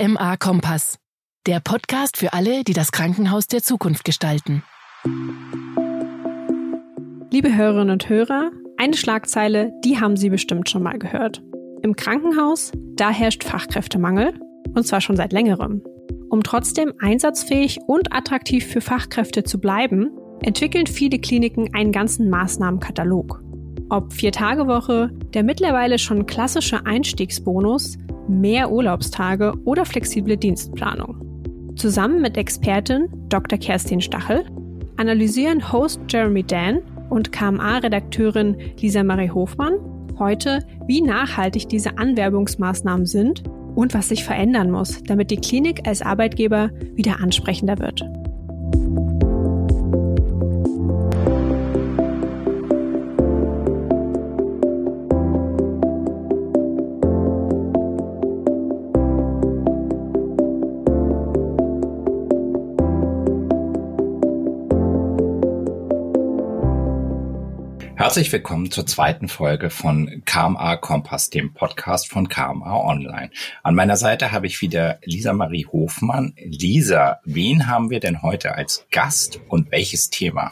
[0.00, 0.98] KMA Kompass.
[1.46, 4.62] Der Podcast für alle, die das Krankenhaus der Zukunft gestalten.
[7.30, 11.42] Liebe Hörerinnen und Hörer, eine Schlagzeile, die haben Sie bestimmt schon mal gehört.
[11.82, 14.32] Im Krankenhaus, da herrscht Fachkräftemangel,
[14.74, 15.82] und zwar schon seit längerem.
[16.30, 20.10] Um trotzdem einsatzfähig und attraktiv für Fachkräfte zu bleiben,
[20.42, 23.42] entwickeln viele Kliniken einen ganzen Maßnahmenkatalog.
[23.90, 27.98] Ob Vier-Tage-Woche, der mittlerweile schon klassische Einstiegsbonus,
[28.30, 31.74] mehr Urlaubstage oder flexible Dienstplanung.
[31.76, 33.58] Zusammen mit Expertin Dr.
[33.58, 34.44] Kerstin Stachel
[34.96, 39.74] analysieren Host Jeremy Dan und KMA-Redakteurin Lisa Marie Hofmann
[40.18, 43.42] heute, wie nachhaltig diese Anwerbungsmaßnahmen sind
[43.74, 48.04] und was sich verändern muss, damit die Klinik als Arbeitgeber wieder ansprechender wird.
[68.00, 73.28] Herzlich willkommen zur zweiten Folge von KMA Kompass, dem Podcast von KMA Online.
[73.62, 76.32] An meiner Seite habe ich wieder Lisa Marie Hofmann.
[76.42, 80.50] Lisa, wen haben wir denn heute als Gast und welches Thema?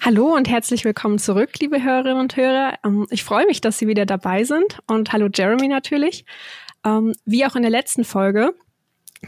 [0.00, 2.74] Hallo und herzlich willkommen zurück, liebe Hörerinnen und Hörer.
[2.84, 6.24] Ähm, ich freue mich, dass Sie wieder dabei sind und hallo Jeremy natürlich.
[6.84, 8.52] Ähm, wie auch in der letzten Folge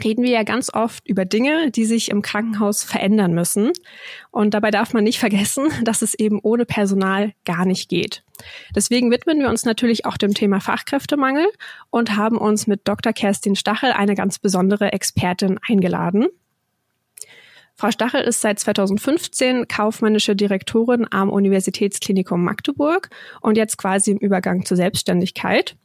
[0.03, 3.71] reden wir ja ganz oft über Dinge, die sich im Krankenhaus verändern müssen.
[4.31, 8.23] Und dabei darf man nicht vergessen, dass es eben ohne Personal gar nicht geht.
[8.75, 11.47] Deswegen widmen wir uns natürlich auch dem Thema Fachkräftemangel
[11.89, 13.11] und haben uns mit Dr.
[13.11, 16.27] Kerstin Stachel eine ganz besondere Expertin eingeladen.
[17.79, 24.65] Frau Stachel ist seit 2015 kaufmännische Direktorin am Universitätsklinikum Magdeburg und jetzt quasi im Übergang
[24.65, 25.77] zur Selbstständigkeit.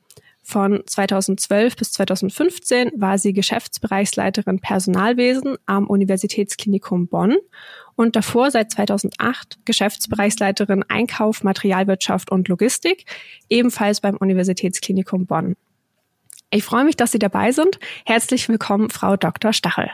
[0.46, 7.38] Von 2012 bis 2015 war sie Geschäftsbereichsleiterin Personalwesen am Universitätsklinikum Bonn
[7.96, 13.06] und davor seit 2008 Geschäftsbereichsleiterin Einkauf, Materialwirtschaft und Logistik,
[13.48, 15.56] ebenfalls beim Universitätsklinikum Bonn.
[16.50, 17.78] Ich freue mich, dass Sie dabei sind.
[18.04, 19.54] Herzlich willkommen, Frau Dr.
[19.54, 19.90] Stachel.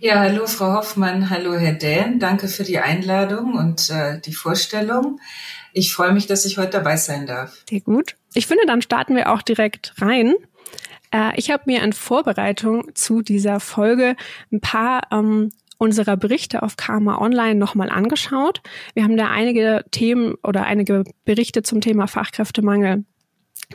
[0.00, 2.18] Ja, hallo Frau Hoffmann, hallo Herr Dähn.
[2.18, 5.20] Danke für die Einladung und äh, die Vorstellung.
[5.72, 7.64] Ich freue mich, dass ich heute dabei sein darf.
[7.68, 8.16] Sehr gut.
[8.34, 10.34] Ich finde, dann starten wir auch direkt rein.
[11.10, 14.16] Äh, ich habe mir in Vorbereitung zu dieser Folge
[14.52, 18.62] ein paar ähm, unserer Berichte auf Karma Online nochmal angeschaut.
[18.94, 23.04] Wir haben da einige Themen oder einige Berichte zum Thema Fachkräftemangel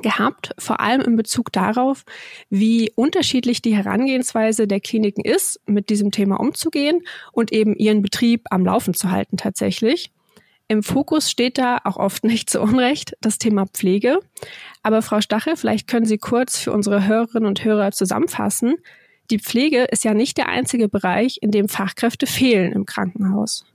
[0.02, 2.04] gehabt, vor allem in Bezug darauf,
[2.50, 7.02] wie unterschiedlich die Herangehensweise der Kliniken ist, mit diesem Thema umzugehen
[7.32, 10.12] und eben ihren Betrieb am Laufen zu halten tatsächlich.
[10.68, 14.20] Im Fokus steht da auch oft nicht zu Unrecht das Thema Pflege.
[14.84, 18.76] Aber Frau Stachel, vielleicht können Sie kurz für unsere Hörerinnen und Hörer zusammenfassen.
[19.32, 23.66] Die Pflege ist ja nicht der einzige Bereich, in dem Fachkräfte fehlen im Krankenhaus.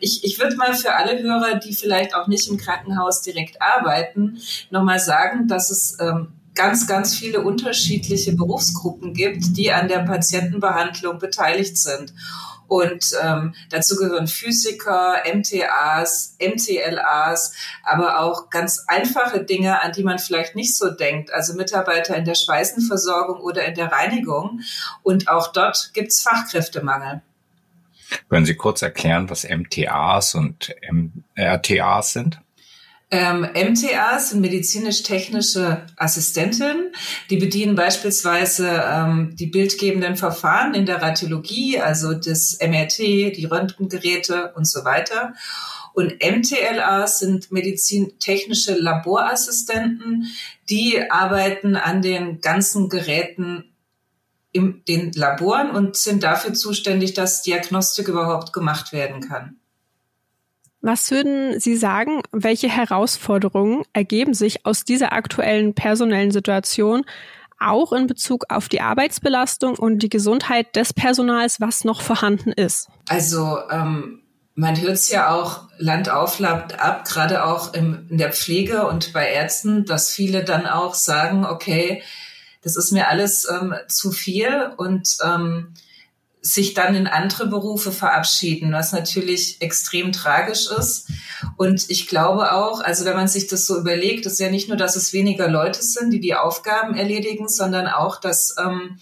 [0.00, 4.38] Ich, ich würde mal für alle Hörer, die vielleicht auch nicht im Krankenhaus direkt arbeiten,
[4.70, 11.18] nochmal sagen, dass es ähm, ganz, ganz viele unterschiedliche Berufsgruppen gibt, die an der Patientenbehandlung
[11.18, 12.12] beteiligt sind.
[12.68, 17.54] Und ähm, dazu gehören Physiker, MTAs, MTLAs,
[17.84, 21.32] aber auch ganz einfache Dinge, an die man vielleicht nicht so denkt.
[21.32, 24.62] Also Mitarbeiter in der Speisenversorgung oder in der Reinigung.
[25.04, 27.22] Und auch dort gibt's Fachkräftemangel.
[28.28, 30.74] Können Sie kurz erklären, was MTAs und
[31.36, 32.40] MRTAs sind?
[33.08, 36.92] Ähm, MTAs sind medizinisch-technische Assistentinnen.
[37.30, 44.52] Die bedienen beispielsweise ähm, die bildgebenden Verfahren in der Radiologie, also das MRT, die Röntgengeräte
[44.56, 45.34] und so weiter.
[45.94, 50.26] Und MTLAs sind medizintechnische Laborassistenten,
[50.68, 53.72] die arbeiten an den ganzen Geräten
[54.56, 59.56] in den Laboren und sind dafür zuständig, dass Diagnostik überhaupt gemacht werden kann.
[60.80, 67.04] Was würden Sie sagen, welche Herausforderungen ergeben sich aus dieser aktuellen personellen Situation,
[67.58, 72.88] auch in Bezug auf die Arbeitsbelastung und die Gesundheit des Personals, was noch vorhanden ist?
[73.08, 74.22] Also ähm,
[74.54, 78.86] man hört es ja auch Land auf, Land ab, gerade auch im, in der Pflege
[78.86, 82.02] und bei Ärzten, dass viele dann auch sagen, okay,
[82.66, 85.72] das ist mir alles ähm, zu viel und ähm,
[86.40, 91.08] sich dann in andere Berufe verabschieden, was natürlich extrem tragisch ist.
[91.56, 94.76] Und ich glaube auch, also wenn man sich das so überlegt, ist ja nicht nur,
[94.76, 98.98] dass es weniger Leute sind, die die Aufgaben erledigen, sondern auch, dass ähm,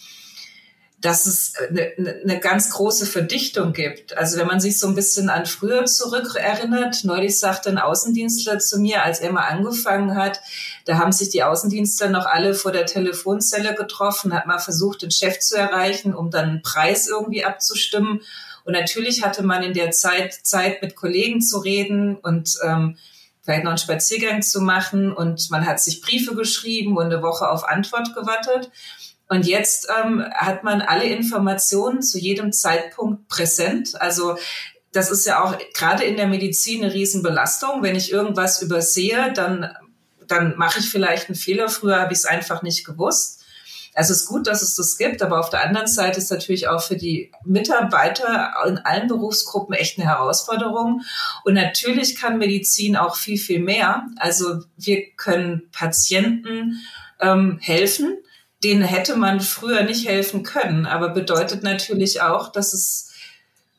[1.04, 1.92] dass es eine,
[2.22, 4.16] eine ganz große Verdichtung gibt.
[4.16, 8.58] Also wenn man sich so ein bisschen an früher zurück erinnert, neulich sagte ein Außendienstler
[8.58, 10.40] zu mir, als er mal angefangen hat,
[10.86, 15.10] da haben sich die Außendienstler noch alle vor der Telefonzelle getroffen, hat mal versucht, den
[15.10, 18.22] Chef zu erreichen, um dann einen Preis irgendwie abzustimmen.
[18.64, 22.96] Und natürlich hatte man in der Zeit Zeit, mit Kollegen zu reden und ähm,
[23.42, 25.12] vielleicht noch einen Spaziergang zu machen.
[25.12, 28.70] Und man hat sich Briefe geschrieben und eine Woche auf Antwort gewartet.
[29.29, 34.00] Und jetzt ähm, hat man alle Informationen zu jedem Zeitpunkt präsent.
[34.00, 34.37] Also
[34.93, 37.82] das ist ja auch gerade in der Medizin eine Riesenbelastung.
[37.82, 39.75] Wenn ich irgendwas übersehe, dann,
[40.29, 41.69] dann mache ich vielleicht einen Fehler.
[41.69, 43.41] Früher habe ich es einfach nicht gewusst.
[43.94, 46.67] Also es ist gut, dass es das gibt, aber auf der anderen Seite ist natürlich
[46.67, 51.03] auch für die Mitarbeiter in allen Berufsgruppen echt eine Herausforderung.
[51.44, 54.05] Und natürlich kann Medizin auch viel, viel mehr.
[54.17, 56.81] Also wir können Patienten
[57.21, 58.19] ähm, helfen
[58.64, 60.87] denen hätte man früher nicht helfen können.
[60.87, 63.12] Aber bedeutet natürlich auch, dass es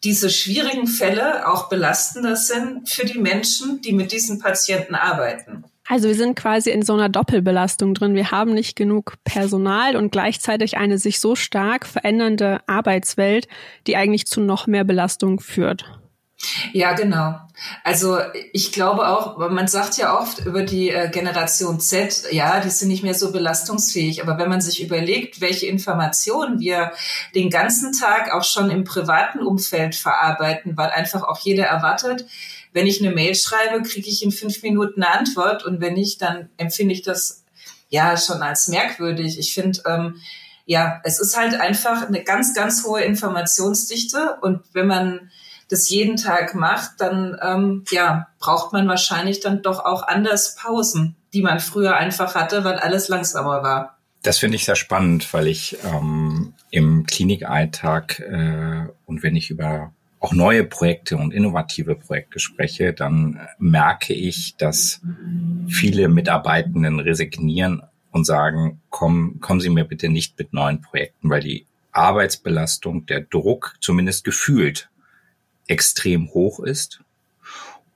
[0.03, 5.63] diese schwierigen Fälle auch belastender sind für die Menschen, die mit diesen Patienten arbeiten.
[5.87, 8.15] Also wir sind quasi in so einer Doppelbelastung drin.
[8.15, 13.47] Wir haben nicht genug Personal und gleichzeitig eine sich so stark verändernde Arbeitswelt,
[13.85, 15.85] die eigentlich zu noch mehr Belastung führt.
[16.73, 17.39] Ja, genau.
[17.83, 18.19] Also
[18.51, 22.89] ich glaube auch, man sagt ja oft über die äh, Generation Z, ja, die sind
[22.89, 24.21] nicht mehr so belastungsfähig.
[24.21, 26.91] Aber wenn man sich überlegt, welche Informationen wir
[27.33, 32.25] den ganzen Tag auch schon im privaten Umfeld verarbeiten, weil einfach auch jeder erwartet,
[32.73, 36.21] wenn ich eine Mail schreibe, kriege ich in fünf Minuten eine Antwort und wenn nicht,
[36.21, 37.45] dann empfinde ich das
[37.87, 39.39] ja schon als merkwürdig.
[39.39, 40.15] Ich finde, ähm,
[40.65, 45.31] ja, es ist halt einfach eine ganz, ganz hohe Informationsdichte und wenn man
[45.69, 51.15] das jeden Tag macht, dann ähm, ja, braucht man wahrscheinlich dann doch auch anders Pausen,
[51.33, 53.97] die man früher einfach hatte, weil alles langsamer war.
[54.21, 59.91] Das finde ich sehr spannend, weil ich ähm, im Klinikalltag äh, und wenn ich über
[60.19, 65.01] auch neue Projekte und innovative Projekte spreche, dann merke ich, dass
[65.67, 71.41] viele Mitarbeitenden resignieren und sagen, komm, kommen Sie mir bitte nicht mit neuen Projekten, weil
[71.41, 74.89] die Arbeitsbelastung, der Druck, zumindest gefühlt,
[75.67, 77.01] extrem hoch ist.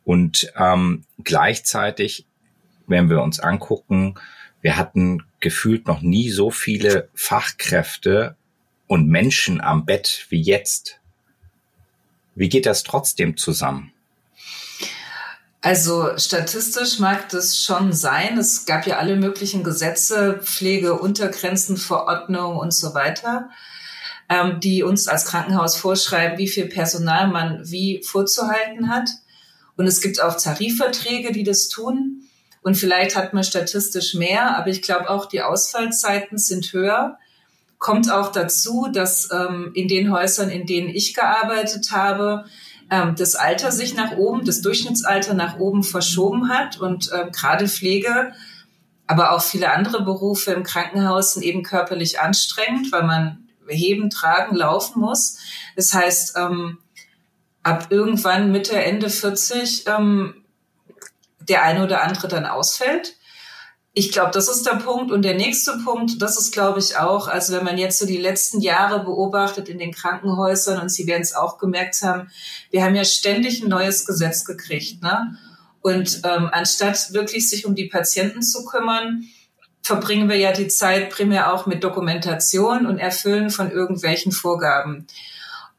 [0.06, 2.26] Und ähm, gleichzeitig,
[2.88, 4.16] wenn wir uns angucken,
[4.62, 8.36] wir hatten gefühlt noch nie so viele Fachkräfte
[8.88, 11.00] und Menschen am Bett wie jetzt.
[12.36, 13.94] Wie geht das trotzdem zusammen?
[15.62, 18.38] Also statistisch mag das schon sein.
[18.38, 23.50] Es gab ja alle möglichen Gesetze, Pflege, Untergrenzen, Verordnungen und so weiter
[24.30, 29.10] ähm, die uns als Krankenhaus vorschreiben, wie viel Personal man wie vorzuhalten hat.
[29.76, 32.24] Und es gibt auch Tarifverträge, die das tun.
[32.62, 37.18] Und vielleicht hat man statistisch mehr, aber ich glaube auch, die Ausfallzeiten sind höher.
[37.78, 42.46] Kommt auch dazu, dass ähm, in den Häusern, in denen ich gearbeitet habe,
[42.92, 47.68] ähm, das Alter sich nach oben, das Durchschnittsalter nach oben verschoben hat und ähm, gerade
[47.68, 48.34] Pflege,
[49.08, 54.56] aber auch viele andere Berufe im Krankenhaus sind eben körperlich anstrengend, weil man heben, tragen,
[54.56, 55.38] laufen muss.
[55.76, 56.80] Das heißt, ähm,
[57.64, 60.36] ab irgendwann Mitte, Ende 40 ähm,
[61.40, 63.16] der eine oder andere dann ausfällt.
[63.94, 65.12] Ich glaube, das ist der Punkt.
[65.12, 68.18] Und der nächste Punkt, das ist, glaube ich, auch, also wenn man jetzt so die
[68.18, 72.30] letzten Jahre beobachtet in den Krankenhäusern, und Sie werden es auch gemerkt haben,
[72.70, 75.02] wir haben ja ständig ein neues Gesetz gekriegt.
[75.02, 75.38] Ne?
[75.82, 79.24] Und ähm, anstatt wirklich sich um die Patienten zu kümmern,
[79.90, 85.08] verbringen wir ja die Zeit primär auch mit Dokumentation und Erfüllen von irgendwelchen Vorgaben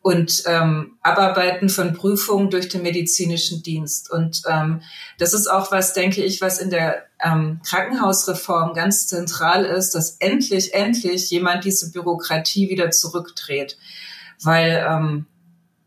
[0.02, 4.10] und ähm, Abarbeiten von Prüfungen durch den medizinischen Dienst.
[4.10, 4.82] Und ähm,
[5.18, 10.16] das ist auch was, denke ich, was in der ähm, Krankenhausreform ganz zentral ist, dass
[10.18, 13.78] endlich, endlich jemand diese Bürokratie wieder zurückdreht.
[14.42, 15.26] Weil ähm,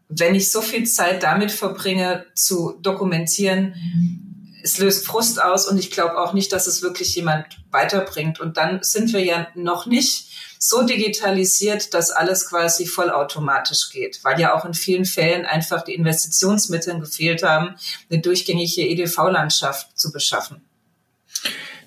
[0.08, 4.33] wenn ich so viel Zeit damit verbringe, zu dokumentieren,
[4.64, 8.40] es löst Frust aus und ich glaube auch nicht, dass es wirklich jemand weiterbringt.
[8.40, 14.40] Und dann sind wir ja noch nicht so digitalisiert, dass alles quasi vollautomatisch geht, weil
[14.40, 17.76] ja auch in vielen Fällen einfach die Investitionsmittel gefehlt haben,
[18.10, 20.62] eine durchgängige EDV-Landschaft zu beschaffen.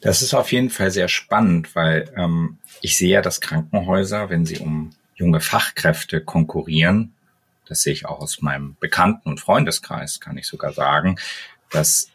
[0.02, 4.44] Das ist auf jeden Fall sehr spannend, weil ähm, ich sehe ja, dass Krankenhäuser, wenn
[4.44, 7.14] sie um junge Fachkräfte konkurrieren,
[7.66, 11.18] das sehe ich auch aus meinem Bekannten- und Freundeskreis, kann ich sogar sagen,
[11.70, 12.10] dass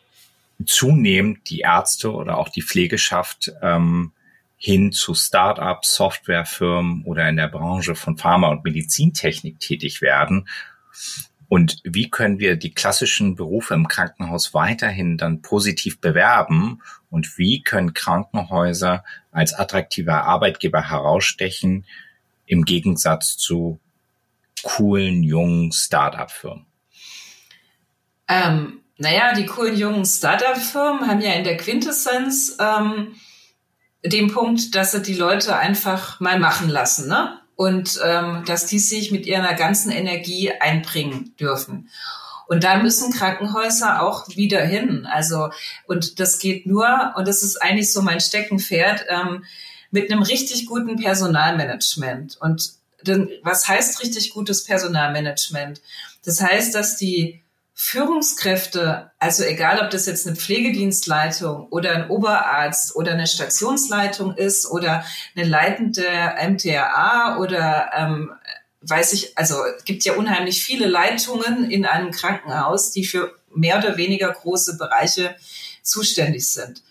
[0.66, 4.12] zunehmend die Ärzte oder auch die Pflegeschaft ähm,
[4.58, 10.48] hin zu Start-ups, Softwarefirmen oder in der Branche von Pharma- und Medizintechnik tätig werden.
[11.48, 16.82] Und wie können wir die klassischen Berufe im Krankenhaus weiterhin dann positiv bewerben?
[17.10, 21.86] Und wie können Krankenhäuser als attraktiver Arbeitgeber herausstechen
[22.46, 23.80] im Gegensatz zu
[24.64, 26.68] coolen, jungen Start-up-Firmen?
[28.28, 33.16] Ähm, naja, die coolen jungen Startup-Firmen haben ja in der Quintessenz ähm,
[34.06, 37.40] den Punkt, dass sie die Leute einfach mal machen lassen, ne?
[37.56, 41.90] Und ähm, dass die sich mit ihrer ganzen Energie einbringen dürfen.
[42.48, 45.08] Und da müssen Krankenhäuser auch wieder hin.
[45.12, 45.50] Also,
[45.88, 49.46] und das geht nur, und das ist eigentlich so mein Steckenpferd, ähm,
[49.90, 52.38] mit einem richtig guten Personalmanagement.
[52.40, 55.82] Und denn, was heißt richtig gutes Personalmanagement?
[56.24, 57.42] Das heißt, dass die
[57.84, 64.70] Führungskräfte, also egal ob das jetzt eine Pflegedienstleitung oder ein Oberarzt oder eine Stationsleitung ist
[64.70, 65.04] oder
[65.36, 66.06] eine leitende
[66.48, 68.32] MTRA oder ähm,
[68.82, 73.98] weiß ich, also gibt ja unheimlich viele Leitungen in einem Krankenhaus, die für mehr oder
[73.98, 75.36] weniger große Bereiche
[75.82, 76.84] zuständig sind.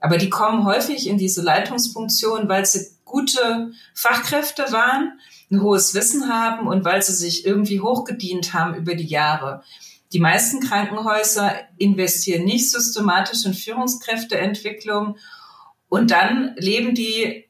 [0.00, 6.32] Aber die kommen häufig in diese Leitungsfunktion, weil sie gute Fachkräfte waren, ein hohes Wissen
[6.32, 9.62] haben und weil sie sich irgendwie hochgedient haben über die Jahre.
[10.12, 15.18] Die meisten Krankenhäuser investieren nicht systematisch in Führungskräfteentwicklung
[15.88, 17.44] und dann leben die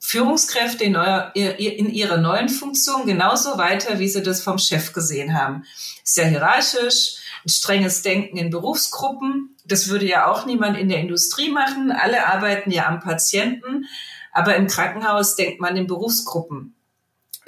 [0.00, 5.38] Führungskräfte in, euer, in ihrer neuen Funktion genauso weiter, wie sie das vom Chef gesehen
[5.38, 5.64] haben.
[6.02, 9.56] Sehr hierarchisch, ein strenges Denken in Berufsgruppen.
[9.66, 11.92] Das würde ja auch niemand in der Industrie machen.
[11.92, 13.84] Alle arbeiten ja am Patienten.
[14.32, 16.74] Aber im Krankenhaus denkt man in Berufsgruppen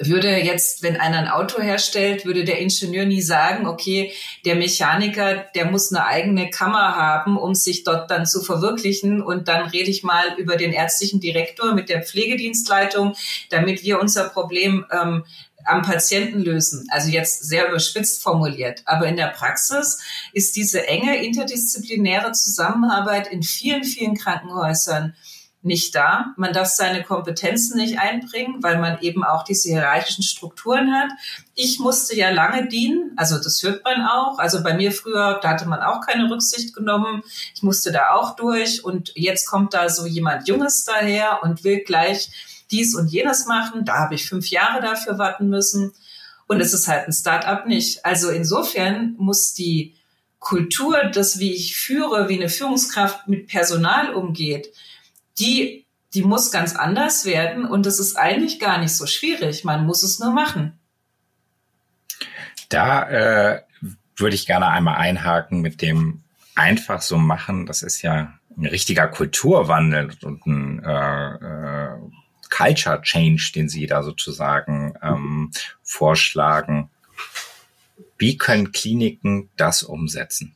[0.07, 4.11] würde jetzt, wenn einer ein Auto herstellt, würde der Ingenieur nie sagen, okay,
[4.45, 9.21] der Mechaniker, der muss eine eigene Kammer haben, um sich dort dann zu verwirklichen.
[9.21, 13.15] Und dann rede ich mal über den ärztlichen Direktor mit der Pflegedienstleitung,
[13.49, 15.23] damit wir unser Problem ähm,
[15.65, 16.87] am Patienten lösen.
[16.91, 18.81] Also jetzt sehr überspitzt formuliert.
[18.85, 19.99] Aber in der Praxis
[20.33, 25.15] ist diese enge interdisziplinäre Zusammenarbeit in vielen, vielen Krankenhäusern
[25.63, 26.33] nicht da.
[26.35, 31.09] Man darf seine Kompetenzen nicht einbringen, weil man eben auch diese hierarchischen Strukturen hat.
[31.55, 34.39] Ich musste ja lange dienen, also das hört man auch.
[34.39, 37.23] Also bei mir früher, da hatte man auch keine Rücksicht genommen.
[37.55, 41.79] Ich musste da auch durch und jetzt kommt da so jemand Junges daher und will
[41.79, 42.29] gleich
[42.69, 43.85] dies und jenes machen.
[43.85, 45.93] Da habe ich fünf Jahre dafür warten müssen.
[46.47, 48.05] Und es ist halt ein Start-up nicht.
[48.05, 49.95] Also insofern muss die
[50.39, 54.73] Kultur, das, wie ich führe, wie eine Führungskraft mit Personal umgeht,
[55.39, 59.63] die, die muss ganz anders werden und das ist eigentlich gar nicht so schwierig.
[59.63, 60.79] Man muss es nur machen.
[62.69, 63.61] Da äh,
[64.15, 66.23] würde ich gerne einmal einhaken mit dem
[66.55, 67.65] einfach so machen.
[67.65, 71.97] Das ist ja ein richtiger Kulturwandel und ein äh, äh,
[72.49, 76.89] Culture Change, den Sie da sozusagen ähm, vorschlagen.
[78.17, 80.55] Wie können Kliniken das umsetzen?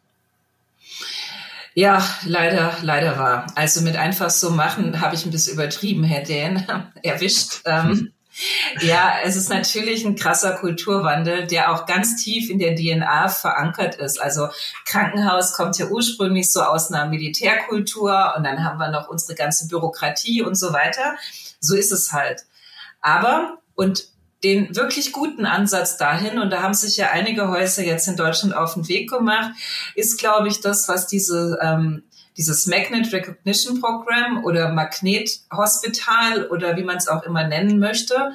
[1.77, 3.45] Ja, leider, leider war.
[3.53, 6.65] Also mit einfach so machen habe ich ein bisschen übertrieben, Herr Dähn,
[7.03, 7.61] erwischt.
[7.65, 8.13] Ähm,
[8.81, 13.93] ja, es ist natürlich ein krasser Kulturwandel, der auch ganz tief in der DNA verankert
[13.93, 14.19] ist.
[14.19, 14.47] Also
[14.85, 19.67] Krankenhaus kommt ja ursprünglich so aus einer Militärkultur und dann haben wir noch unsere ganze
[19.67, 21.15] Bürokratie und so weiter.
[21.59, 22.45] So ist es halt.
[23.01, 24.07] Aber, und
[24.47, 28.55] den wirklich guten Ansatz dahin, und da haben sich ja einige Häuser jetzt in Deutschland
[28.55, 29.51] auf den Weg gemacht,
[29.93, 32.03] ist, glaube ich, das, was diese, ähm,
[32.37, 38.31] dieses Magnet Recognition Program oder Magnet Hospital oder wie man es auch immer nennen möchte,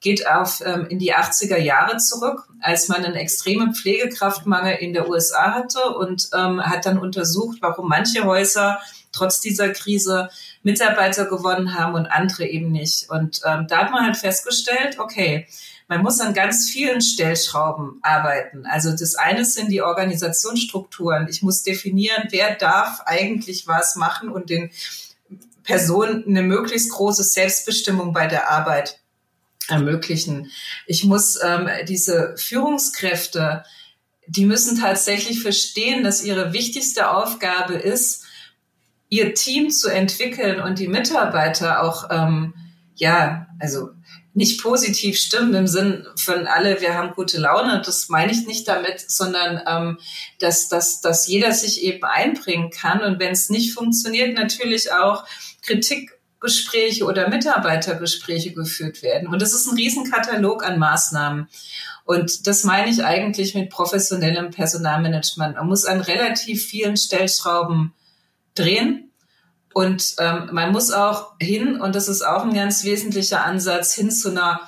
[0.00, 5.10] geht auf ähm, in die 80er Jahre zurück, als man einen extremen Pflegekraftmangel in der
[5.10, 8.80] USA hatte und ähm, hat dann untersucht, warum manche Häuser
[9.12, 10.30] trotz dieser Krise
[10.62, 13.08] Mitarbeiter gewonnen haben und andere eben nicht.
[13.08, 15.46] Und ähm, da hat man halt festgestellt, okay,
[15.88, 18.64] man muss an ganz vielen Stellschrauben arbeiten.
[18.66, 21.26] Also das eine sind die Organisationsstrukturen.
[21.28, 24.70] Ich muss definieren, wer darf eigentlich was machen und den
[25.64, 29.00] Personen eine möglichst große Selbstbestimmung bei der Arbeit
[29.68, 30.50] ermöglichen.
[30.86, 33.64] Ich muss ähm, diese Führungskräfte,
[34.26, 38.24] die müssen tatsächlich verstehen, dass ihre wichtigste Aufgabe ist,
[39.10, 42.54] ihr Team zu entwickeln und die Mitarbeiter auch, ähm,
[42.94, 43.90] ja, also
[44.32, 48.68] nicht positiv stimmen im Sinn von alle, wir haben gute Laune, das meine ich nicht
[48.68, 49.98] damit, sondern ähm,
[50.38, 55.24] dass, dass, dass jeder sich eben einbringen kann und wenn es nicht funktioniert, natürlich auch
[55.62, 59.28] Kritikgespräche oder Mitarbeitergespräche geführt werden.
[59.28, 61.48] Und das ist ein Riesenkatalog an Maßnahmen.
[62.04, 65.56] Und das meine ich eigentlich mit professionellem Personalmanagement.
[65.56, 67.92] Man muss an relativ vielen Stellschrauben
[68.60, 69.12] drehen.
[69.72, 74.10] Und ähm, man muss auch hin, und das ist auch ein ganz wesentlicher Ansatz, hin
[74.10, 74.60] zu einer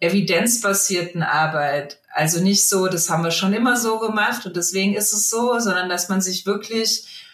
[0.00, 2.00] evidenzbasierten Arbeit.
[2.12, 5.58] Also nicht so, das haben wir schon immer so gemacht und deswegen ist es so,
[5.58, 7.27] sondern dass man sich wirklich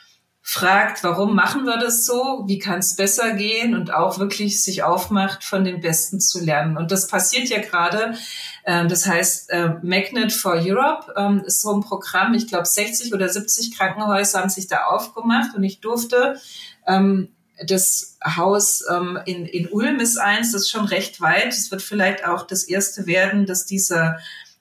[0.47, 2.45] fragt, warum machen wir das so?
[2.47, 3.75] Wie kann es besser gehen?
[3.75, 6.77] Und auch wirklich sich aufmacht, von den Besten zu lernen.
[6.77, 8.15] Und das passiert ja gerade.
[8.67, 12.35] Ähm, das heißt, äh, Magnet for Europe ähm, ist so ein Programm.
[12.35, 16.39] Ich glaube, 60 oder 70 Krankenhäuser haben sich da aufgemacht und ich durfte
[16.87, 17.31] ähm,
[17.67, 18.83] das Haus
[19.27, 21.53] in, in Ulm ist eins, das ist schon recht weit.
[21.53, 24.17] Es wird vielleicht auch das erste werden, das diese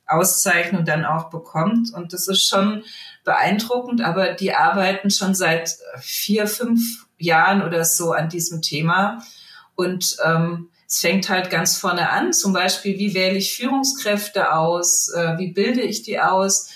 [0.05, 1.91] Auszeichnung dann auch bekommt.
[1.91, 2.83] Und das ist schon
[3.23, 9.23] beeindruckend, aber die arbeiten schon seit vier, fünf Jahren oder so an diesem Thema.
[9.75, 15.09] Und ähm, es fängt halt ganz vorne an, zum Beispiel, wie wähle ich Führungskräfte aus,
[15.09, 16.69] äh, wie bilde ich die aus.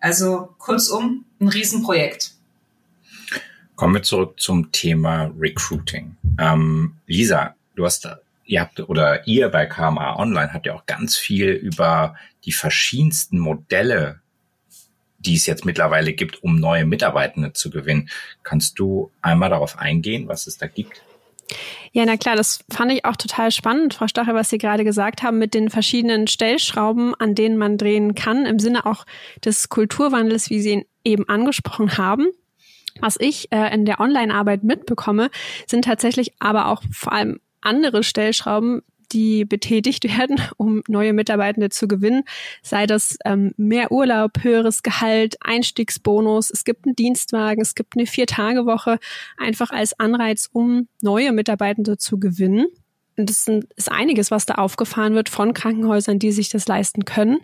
[0.00, 2.32] Also kurzum, ein Riesenprojekt.
[3.76, 6.16] Kommen wir zurück zum Thema Recruiting.
[6.38, 8.08] Ähm, Lisa, du hast,
[8.44, 13.38] ihr habt oder ihr bei KMA Online habt ja auch ganz viel über die verschiedensten
[13.38, 14.20] Modelle
[15.20, 18.10] die es jetzt mittlerweile gibt, um neue Mitarbeitende zu gewinnen.
[18.42, 21.02] Kannst du einmal darauf eingehen, was es da gibt?
[21.92, 25.22] Ja, na klar, das fand ich auch total spannend, Frau Stachel, was Sie gerade gesagt
[25.22, 29.04] haben, mit den verschiedenen Stellschrauben, an denen man drehen kann, im Sinne auch
[29.44, 32.28] des Kulturwandels, wie Sie ihn eben angesprochen haben.
[33.00, 35.30] Was ich äh, in der Online-Arbeit mitbekomme,
[35.66, 41.88] sind tatsächlich aber auch vor allem andere Stellschrauben, die betätigt werden, um neue Mitarbeitende zu
[41.88, 42.24] gewinnen.
[42.62, 48.06] Sei das ähm, mehr Urlaub, höheres Gehalt, Einstiegsbonus, es gibt einen Dienstwagen, es gibt eine
[48.06, 48.98] Vier-Tage-Woche,
[49.36, 52.66] einfach als Anreiz, um neue Mitarbeitende zu gewinnen.
[53.16, 57.38] Und das ist einiges, was da aufgefahren wird von Krankenhäusern, die sich das leisten können.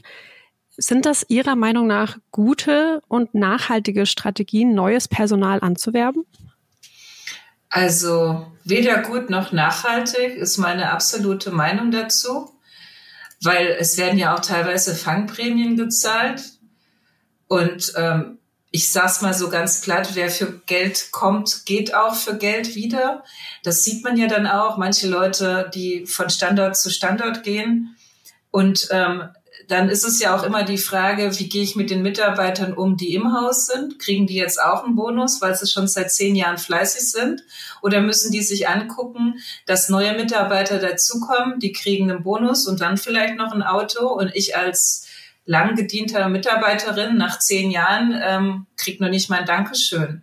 [0.79, 6.25] Sind das Ihrer Meinung nach gute und nachhaltige Strategien, neues Personal anzuwerben?
[7.77, 12.59] Also weder gut noch nachhaltig ist meine absolute Meinung dazu,
[13.43, 16.43] weil es werden ja auch teilweise Fangprämien gezahlt.
[17.49, 18.39] Und ähm,
[18.71, 23.25] ich sag's mal so ganz platt, wer für Geld kommt, geht auch für Geld wieder.
[23.63, 24.79] Das sieht man ja dann auch.
[24.79, 27.95] Manche Leute, die von Standort zu Standort gehen
[28.53, 29.29] und ähm,
[29.69, 32.97] dann ist es ja auch immer die Frage, wie gehe ich mit den Mitarbeitern um,
[32.97, 33.99] die im Haus sind?
[33.99, 37.43] Kriegen die jetzt auch einen Bonus, weil sie schon seit zehn Jahren fleißig sind?
[37.83, 42.97] Oder müssen die sich angucken, dass neue Mitarbeiter dazukommen, die kriegen einen Bonus und dann
[42.97, 45.07] vielleicht noch ein Auto und ich als
[45.47, 50.23] lang gedienter Mitarbeiterin nach zehn Jahren ähm, krieg noch nicht mal ein Dankeschön.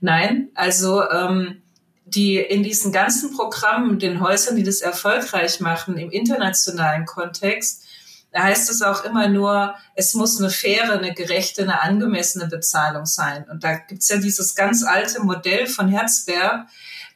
[0.00, 1.62] Nein, also ähm,
[2.04, 7.85] die in diesen ganzen Programmen, den Häusern, die das erfolgreich machen, im internationalen Kontext,
[8.32, 13.06] da heißt es auch immer nur, es muss eine faire, eine gerechte, eine angemessene Bezahlung
[13.06, 13.46] sein.
[13.50, 16.66] Und da gibt's ja dieses ganz alte Modell von Herzberg,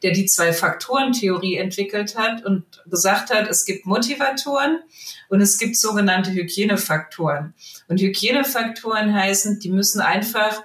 [0.03, 4.79] der die Zwei-Faktoren-Theorie entwickelt hat und gesagt hat, es gibt Motivatoren
[5.29, 7.53] und es gibt sogenannte Hygienefaktoren.
[7.87, 10.63] Und Hygienefaktoren heißen, die müssen einfach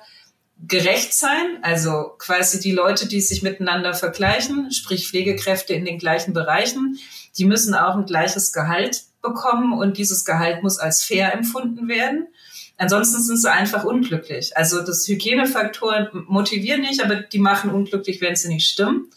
[0.66, 6.32] gerecht sein, also quasi die Leute, die sich miteinander vergleichen, sprich Pflegekräfte in den gleichen
[6.32, 6.98] Bereichen,
[7.38, 12.28] die müssen auch ein gleiches Gehalt bekommen und dieses Gehalt muss als fair empfunden werden.
[12.78, 14.56] Ansonsten sind sie einfach unglücklich.
[14.56, 19.10] Also das Hygienefaktoren motivieren nicht, aber die machen unglücklich, wenn sie nicht stimmen.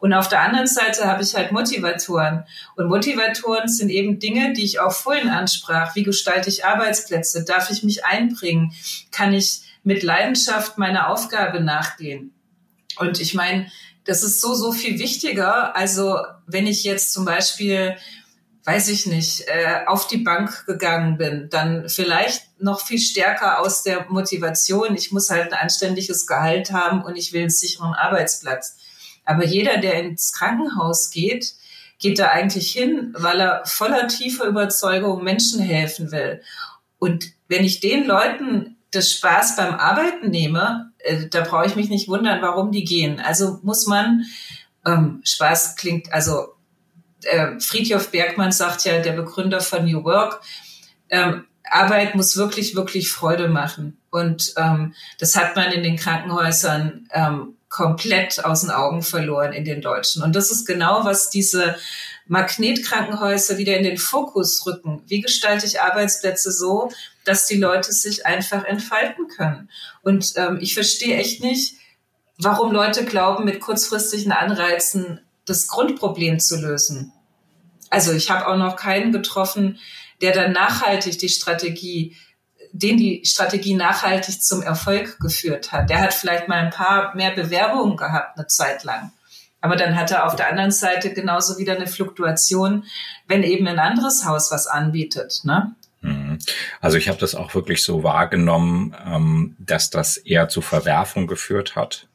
[0.00, 2.44] Und auf der anderen Seite habe ich halt Motivatoren.
[2.76, 5.94] Und Motivatoren sind eben Dinge, die ich auch vorhin ansprach.
[5.96, 7.44] Wie gestalte ich Arbeitsplätze?
[7.44, 8.72] Darf ich mich einbringen?
[9.10, 12.32] Kann ich mit Leidenschaft meiner Aufgabe nachgehen?
[12.98, 13.70] Und ich meine,
[14.06, 15.76] das ist so, so viel wichtiger.
[15.76, 17.96] Also wenn ich jetzt zum Beispiel
[18.66, 23.84] weiß ich nicht, äh, auf die Bank gegangen bin, dann vielleicht noch viel stärker aus
[23.84, 28.76] der Motivation, ich muss halt ein anständiges Gehalt haben und ich will einen sicheren Arbeitsplatz.
[29.24, 31.54] Aber jeder, der ins Krankenhaus geht,
[32.00, 36.42] geht da eigentlich hin, weil er voller tiefer Überzeugung Menschen helfen will.
[36.98, 41.88] Und wenn ich den Leuten das Spaß beim Arbeiten nehme, äh, da brauche ich mich
[41.88, 43.20] nicht wundern, warum die gehen.
[43.20, 44.24] Also muss man,
[44.84, 46.54] ähm, Spaß klingt, also
[47.24, 50.40] äh, Friedhof Bergmann sagt ja, der Begründer von New Work,
[51.08, 53.98] ähm, Arbeit muss wirklich, wirklich Freude machen.
[54.10, 59.64] Und ähm, das hat man in den Krankenhäusern ähm, komplett aus den Augen verloren in
[59.64, 60.22] den Deutschen.
[60.22, 61.76] Und das ist genau, was diese
[62.26, 65.02] Magnetkrankenhäuser wieder in den Fokus rücken.
[65.06, 66.90] Wie gestalte ich Arbeitsplätze so,
[67.26, 69.70] dass die Leute sich einfach entfalten können?
[70.02, 71.74] Und ähm, ich verstehe echt nicht,
[72.38, 77.12] warum Leute glauben, mit kurzfristigen Anreizen das Grundproblem zu lösen.
[77.90, 79.78] Also ich habe auch noch keinen getroffen,
[80.20, 82.16] der dann nachhaltig die Strategie,
[82.72, 85.88] den die Strategie nachhaltig zum Erfolg geführt hat.
[85.90, 89.12] Der hat vielleicht mal ein paar mehr Bewerbungen gehabt eine Zeit lang.
[89.60, 92.84] Aber dann hat er auf der anderen Seite genauso wieder eine Fluktuation,
[93.26, 95.40] wenn eben ein anderes Haus was anbietet.
[95.44, 95.74] Ne?
[96.80, 101.76] Also ich habe das auch wirklich so wahrgenommen, ähm, dass das eher zu Verwerfung geführt
[101.76, 102.08] hat.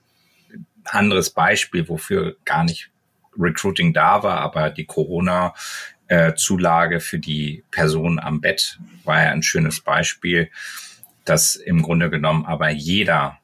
[0.85, 2.89] Anderes Beispiel, wofür gar nicht
[3.37, 5.53] Recruiting da war, aber die Corona
[6.07, 10.49] äh, Zulage für die Person am Bett war ja ein schönes Beispiel,
[11.23, 13.39] dass im Grunde genommen aber jeder,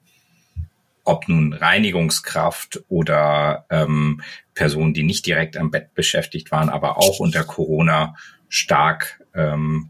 [1.03, 4.21] ob nun Reinigungskraft oder ähm,
[4.53, 8.15] Personen, die nicht direkt am Bett beschäftigt waren, aber auch unter Corona
[8.49, 9.89] stark ähm,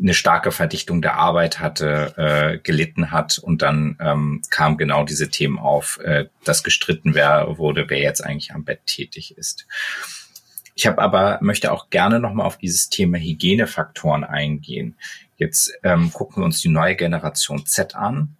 [0.00, 5.28] eine starke Verdichtung der Arbeit hatte, äh, gelitten hat und dann ähm, kam genau diese
[5.28, 9.66] Themen auf, äh, dass gestritten wer, wurde, wer jetzt eigentlich am Bett tätig ist.
[10.74, 14.96] Ich habe aber möchte auch gerne noch mal auf dieses Thema Hygienefaktoren eingehen.
[15.36, 18.36] Jetzt ähm, gucken wir uns die neue Generation Z an.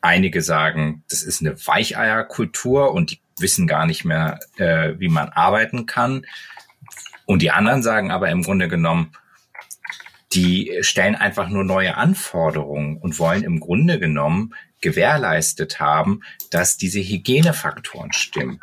[0.00, 5.28] Einige sagen, das ist eine Weicheierkultur und die wissen gar nicht mehr, äh, wie man
[5.28, 6.26] arbeiten kann.
[7.26, 9.12] Und die anderen sagen aber im Grunde genommen,
[10.32, 17.00] die stellen einfach nur neue Anforderungen und wollen im Grunde genommen gewährleistet haben, dass diese
[17.00, 18.60] Hygienefaktoren stimmen.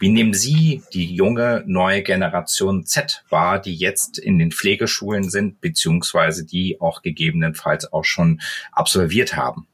[0.00, 5.60] Wie nehmen Sie die junge neue Generation Z wahr, die jetzt in den Pflegeschulen sind,
[5.60, 8.40] beziehungsweise die auch gegebenenfalls auch schon
[8.72, 9.66] absolviert haben?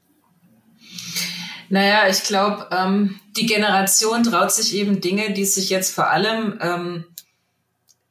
[1.71, 6.59] Naja, ich glaube, ähm, die Generation traut sich eben Dinge, die sich jetzt vor allem
[6.61, 7.05] ähm,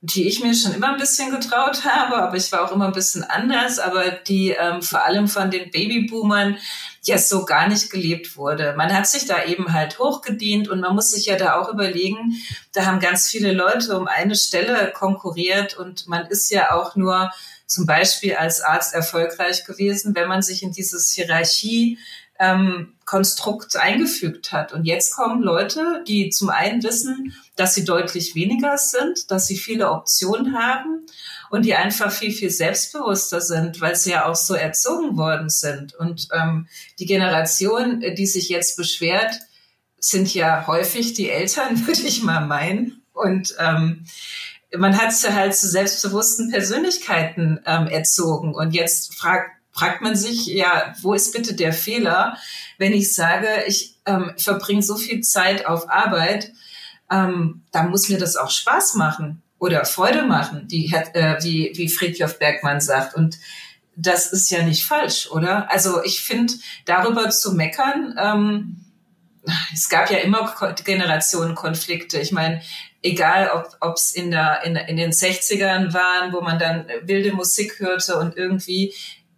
[0.10, 2.94] die ich mir schon immer ein bisschen getraut habe, aber ich war auch immer ein
[2.94, 6.58] bisschen anders, aber die ähm, vor allem von den Babyboomern
[7.04, 8.74] ja so gar nicht gelebt wurde.
[8.78, 12.42] Man hat sich da eben halt hochgedient und man muss sich ja da auch überlegen,
[12.74, 17.30] da haben ganz viele Leute um eine Stelle konkurriert und man ist ja auch nur
[17.66, 21.98] zum Beispiel als Arzt erfolgreich gewesen, wenn man sich in dieses Hierarchie
[22.40, 24.74] ähm, Konstrukt eingefügt hat.
[24.74, 29.58] Und jetzt kommen Leute, die zum einen wissen, dass sie deutlich weniger sind, dass sie
[29.58, 31.06] viele Optionen haben
[31.50, 35.96] und die einfach viel, viel selbstbewusster sind, weil sie ja auch so erzogen worden sind.
[35.96, 36.68] Und ähm,
[37.00, 39.40] die Generation, die sich jetzt beschwert,
[40.00, 43.04] sind ja häufig die Eltern, würde ich mal meinen.
[43.14, 44.06] Und ähm,
[44.76, 48.54] man hat sie halt zu selbstbewussten Persönlichkeiten ähm, erzogen.
[48.54, 52.38] Und jetzt fragt fragt man sich, ja, wo ist bitte der Fehler,
[52.78, 56.52] wenn ich sage, ich ähm, verbringe so viel Zeit auf Arbeit,
[57.12, 61.90] ähm, dann muss mir das auch Spaß machen oder Freude machen, die, äh, wie, wie
[61.90, 63.16] Friedhof Bergmann sagt.
[63.16, 63.38] Und
[63.96, 65.72] das ist ja nicht falsch, oder?
[65.72, 66.54] Also ich finde,
[66.86, 68.84] darüber zu meckern, ähm,
[69.74, 72.20] es gab ja immer Generationenkonflikte.
[72.20, 72.62] Ich meine,
[73.02, 78.18] egal ob es in, in, in den 60ern waren, wo man dann wilde Musik hörte
[78.18, 78.94] und irgendwie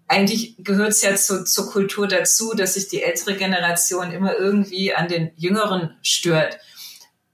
[0.09, 4.93] eigentlich gehört es ja zu, zur Kultur dazu, dass sich die ältere Generation immer irgendwie
[4.93, 6.57] an den Jüngeren stört.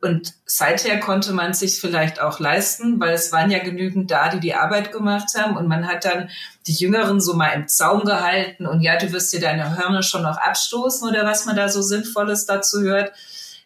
[0.01, 4.41] Und seither konnte man sich vielleicht auch leisten, weil es waren ja genügend da, die
[4.41, 5.55] die Arbeit gemacht haben.
[5.55, 6.29] Und man hat dann
[6.67, 8.67] die Jüngeren so mal im Zaum gehalten.
[8.67, 11.81] Und ja, du wirst dir deine Hörner schon noch abstoßen oder was man da so
[11.81, 13.13] Sinnvolles dazu hört.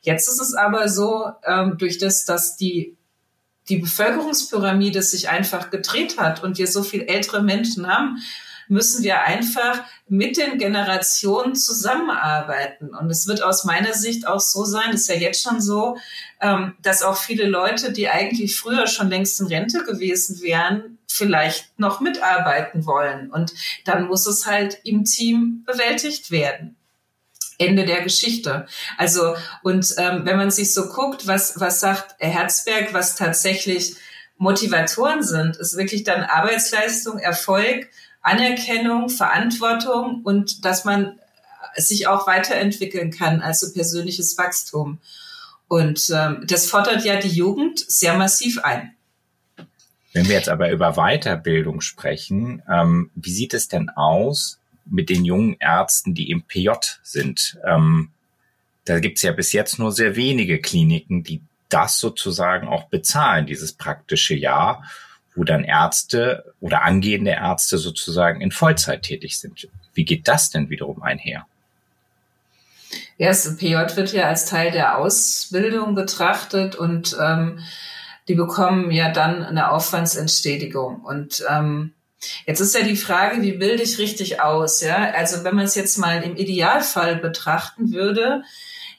[0.02, 2.96] Jetzt ist es aber so, ähm, durch das, dass die,
[3.70, 8.20] die Bevölkerungspyramide sich einfach gedreht hat und wir so viel ältere Menschen haben,
[8.70, 12.90] müssen wir einfach mit den Generationen zusammenarbeiten.
[12.96, 15.98] Und es wird aus meiner Sicht auch so sein, ist ja jetzt schon so,
[16.40, 21.78] ähm, dass auch viele Leute, die eigentlich früher schon längst in Rente gewesen wären, vielleicht
[21.80, 23.32] noch mitarbeiten wollen.
[23.32, 23.54] Und
[23.86, 26.76] dann muss es halt im Team bewältigt werden.
[27.58, 28.68] Ende der Geschichte.
[28.98, 33.96] Also, und ähm, wenn man sich so guckt, was, was sagt Herzberg, was tatsächlich
[34.38, 37.90] Motivatoren sind, ist wirklich dann Arbeitsleistung, Erfolg
[38.22, 41.20] Anerkennung, Verantwortung und dass man
[41.76, 45.00] sich auch weiterentwickeln kann, also persönliches Wachstum.
[45.68, 48.96] Und ähm, das fordert ja die Jugend sehr massiv ein.
[50.14, 55.24] Wenn wir jetzt aber über Weiterbildung sprechen, ähm, wie sieht es denn aus mit den
[55.24, 56.72] jungen Ärzten, die im PJ
[57.04, 57.60] sind?
[57.66, 58.10] Ähm,
[58.86, 63.46] da gibt es ja bis jetzt nur sehr wenige Kliniken, die das sozusagen auch bezahlen,
[63.46, 64.84] dieses praktische Jahr
[65.40, 69.70] wo dann Ärzte oder angehende Ärzte sozusagen in Vollzeit tätig sind.
[69.94, 71.46] Wie geht das denn wiederum einher?
[73.18, 77.60] Ja, das PJ wird ja als Teil der Ausbildung betrachtet und ähm,
[78.28, 81.06] die bekommen ja dann eine Aufwandsentschädigung.
[81.06, 81.94] Und ähm,
[82.46, 84.82] jetzt ist ja die Frage, wie bilde ich richtig aus?
[84.82, 88.44] Ja, also wenn man es jetzt mal im Idealfall betrachten würde,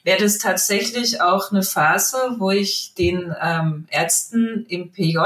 [0.03, 5.19] wäre das tatsächlich auch eine Phase, wo ich den ähm, Ärzten im PJ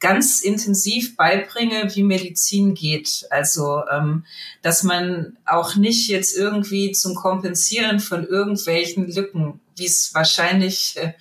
[0.00, 3.26] ganz intensiv beibringe, wie Medizin geht.
[3.30, 4.24] Also, ähm,
[4.62, 11.12] dass man auch nicht jetzt irgendwie zum Kompensieren von irgendwelchen Lücken, wie es wahrscheinlich äh,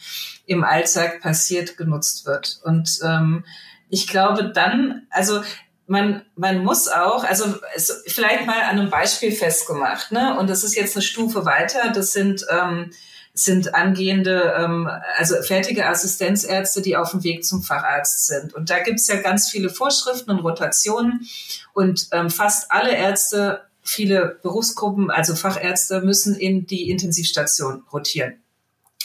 [0.45, 2.59] im Alltag passiert, genutzt wird.
[2.63, 3.43] Und ähm,
[3.89, 5.41] ich glaube dann, also
[5.85, 10.37] man, man muss auch, also es, vielleicht mal an einem Beispiel festgemacht, ne?
[10.37, 11.91] Und das ist jetzt eine Stufe weiter.
[11.91, 12.91] Das sind ähm,
[13.39, 18.53] sind angehende, ähm, also fertige Assistenzärzte, die auf dem Weg zum Facharzt sind.
[18.53, 21.27] Und da gibt es ja ganz viele Vorschriften und Rotationen.
[21.73, 28.43] Und ähm, fast alle Ärzte, viele Berufsgruppen, also Fachärzte, müssen in die Intensivstation rotieren.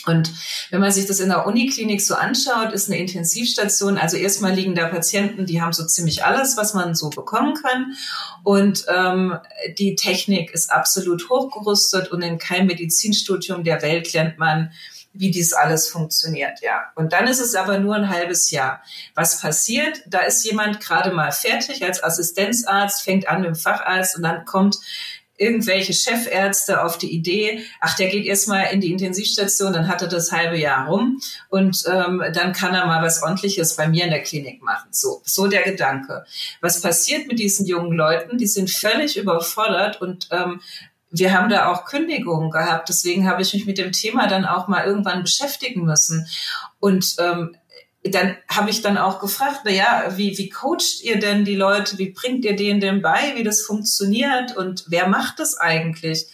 [0.07, 0.33] Und
[0.71, 4.75] wenn man sich das in der Uniklinik so anschaut, ist eine Intensivstation, also erstmal liegen
[4.75, 7.95] da Patienten, die haben so ziemlich alles, was man so bekommen kann.
[8.43, 9.39] Und ähm,
[9.79, 14.71] die Technik ist absolut hochgerüstet und in keinem Medizinstudium der Welt lernt man,
[15.15, 16.91] wie dies alles funktioniert, ja.
[16.97, 18.83] Und dann ist es aber nur ein halbes Jahr.
[19.15, 20.03] Was passiert?
[20.07, 24.45] Da ist jemand gerade mal fertig als Assistenzarzt, fängt an mit dem Facharzt und dann
[24.45, 24.77] kommt
[25.37, 30.09] irgendwelche Chefärzte auf die Idee, ach, der geht erstmal in die Intensivstation, dann hat er
[30.09, 34.11] das halbe Jahr rum und ähm, dann kann er mal was ordentliches bei mir in
[34.11, 34.89] der Klinik machen.
[34.93, 36.25] So, so der Gedanke.
[36.61, 38.39] Was passiert mit diesen jungen Leuten?
[38.39, 40.61] Die sind völlig überfordert und ähm,
[41.17, 42.89] wir haben da auch Kündigungen gehabt.
[42.89, 46.27] Deswegen habe ich mich mit dem Thema dann auch mal irgendwann beschäftigen müssen.
[46.81, 47.57] Und ähm,
[48.11, 51.97] dann habe ich dann auch gefragt, na ja, wie, wie coacht ihr denn die Leute?
[51.97, 56.27] Wie bringt ihr denen denn bei, wie das funktioniert und wer macht das eigentlich?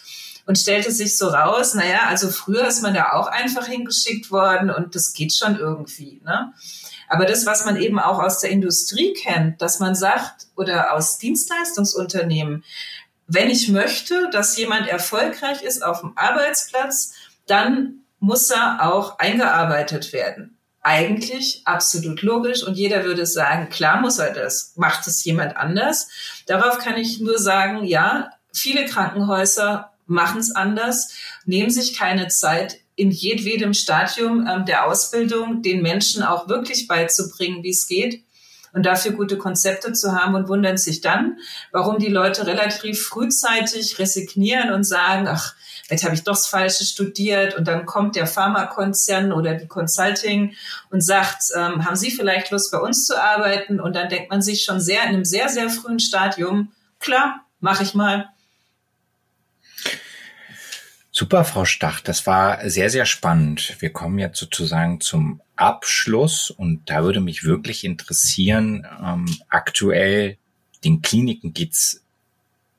[0.47, 4.33] Und stellte sich so raus, na ja, also früher ist man da auch einfach hingeschickt
[4.33, 6.53] worden und das geht schon irgendwie, ne?
[7.09, 11.19] Aber das, was man eben auch aus der Industrie kennt, dass man sagt, oder aus
[11.19, 12.65] Dienstleistungsunternehmen,
[13.27, 17.13] wenn ich möchte, dass jemand erfolgreich ist auf dem Arbeitsplatz,
[17.47, 24.19] dann muss er auch eingearbeitet werden eigentlich absolut logisch und jeder würde sagen, klar muss
[24.19, 24.73] er das.
[24.77, 26.09] Macht es jemand anders?
[26.47, 31.15] Darauf kann ich nur sagen, ja, viele Krankenhäuser machen es anders,
[31.45, 37.63] nehmen sich keine Zeit, in jedwedem Stadium ähm, der Ausbildung den Menschen auch wirklich beizubringen,
[37.63, 38.23] wie es geht
[38.73, 41.39] und dafür gute Konzepte zu haben und wundern sich dann,
[41.73, 45.55] warum die Leute relativ frühzeitig resignieren und sagen, ach,
[45.91, 50.55] jetzt habe ich doch das Falsche studiert und dann kommt der Pharmakonzern oder die Consulting
[50.91, 53.81] und sagt, ähm, haben Sie vielleicht Lust bei uns zu arbeiten?
[53.81, 57.83] Und dann denkt man sich schon sehr in einem sehr, sehr frühen Stadium, klar, mache
[57.83, 58.29] ich mal.
[61.21, 63.77] Super, Frau Stach, das war sehr, sehr spannend.
[63.81, 70.39] Wir kommen jetzt sozusagen zum Abschluss und da würde mich wirklich interessieren, ähm, aktuell
[70.83, 72.03] den Kliniken geht's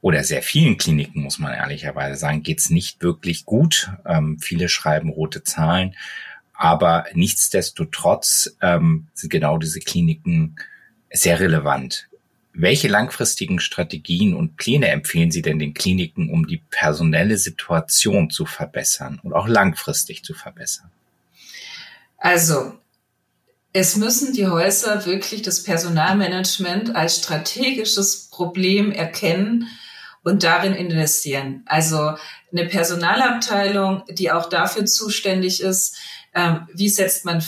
[0.01, 3.91] oder sehr vielen Kliniken, muss man ehrlicherweise sagen, geht's nicht wirklich gut.
[4.07, 5.95] Ähm, viele schreiben rote Zahlen,
[6.55, 10.55] aber nichtsdestotrotz ähm, sind genau diese Kliniken
[11.11, 12.09] sehr relevant.
[12.53, 18.45] Welche langfristigen Strategien und Pläne empfehlen Sie denn den Kliniken, um die personelle Situation zu
[18.45, 20.91] verbessern und auch langfristig zu verbessern?
[22.17, 22.73] Also,
[23.73, 29.67] es müssen die Häuser wirklich das Personalmanagement als strategisches Problem erkennen
[30.23, 31.63] und darin investieren.
[31.65, 32.15] Also
[32.51, 35.95] eine Personalabteilung, die auch dafür zuständig ist,
[36.35, 37.41] ähm, wie setzt man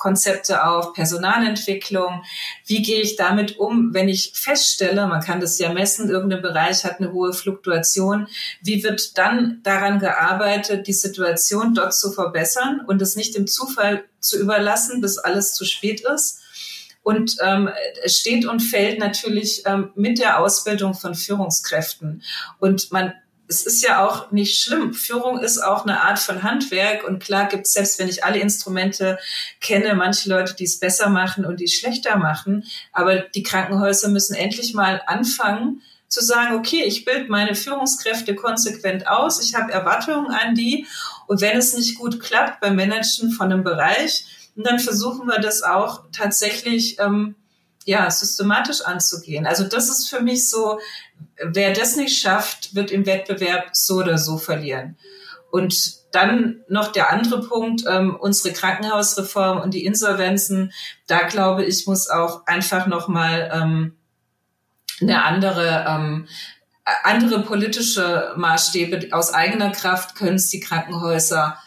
[0.00, 2.22] Führungskräfteentwicklungskonzepte auf, Personalentwicklung,
[2.66, 6.84] wie gehe ich damit um, wenn ich feststelle, man kann das ja messen, irgendein Bereich
[6.84, 8.26] hat eine hohe Fluktuation,
[8.62, 14.04] wie wird dann daran gearbeitet, die Situation dort zu verbessern und es nicht dem Zufall
[14.20, 16.40] zu überlassen, bis alles zu spät ist?
[17.02, 17.70] Und ähm,
[18.04, 22.22] es steht und fällt natürlich ähm, mit der Ausbildung von Führungskräften.
[22.58, 23.14] Und man
[23.50, 24.94] es ist ja auch nicht schlimm.
[24.94, 28.38] Führung ist auch eine Art von Handwerk und klar gibt es, selbst wenn ich alle
[28.38, 29.18] Instrumente
[29.60, 32.64] kenne, manche Leute, die es besser machen und die es schlechter machen.
[32.92, 39.08] Aber die Krankenhäuser müssen endlich mal anfangen zu sagen, okay, ich bilde meine Führungskräfte konsequent
[39.08, 40.86] aus, ich habe Erwartungen an die
[41.26, 44.24] und wenn es nicht gut klappt beim Managen von einem Bereich,
[44.56, 47.34] dann versuchen wir das auch tatsächlich ähm,
[47.84, 49.46] ja, systematisch anzugehen.
[49.46, 50.78] Also das ist für mich so,
[51.42, 54.96] wer das nicht schafft, wird im Wettbewerb so oder so verlieren.
[55.50, 60.72] Und dann noch der andere Punkt, ähm, unsere Krankenhausreform und die Insolvenzen.
[61.06, 63.96] Da glaube ich, muss auch einfach nochmal ähm,
[65.00, 66.28] eine andere, ähm,
[67.04, 71.58] andere politische Maßstäbe aus eigener Kraft können es die Krankenhäuser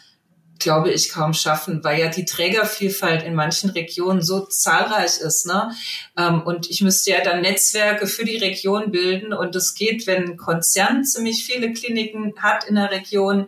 [0.63, 5.45] glaube ich, kaum schaffen, weil ja die Trägervielfalt in manchen Regionen so zahlreich ist.
[5.45, 5.71] Ne?
[6.17, 9.33] Ähm, und ich müsste ja dann Netzwerke für die Region bilden.
[9.33, 13.47] Und es geht, wenn ein Konzern ziemlich viele Kliniken hat in der Region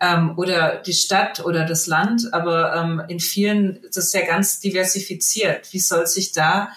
[0.00, 2.32] ähm, oder die Stadt oder das Land.
[2.32, 5.72] Aber ähm, in vielen das ist ja ganz diversifiziert.
[5.72, 6.68] Wie soll sich da